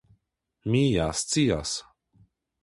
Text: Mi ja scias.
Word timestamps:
Mi 0.75 0.81
ja 0.85 1.05
scias. 1.19 1.75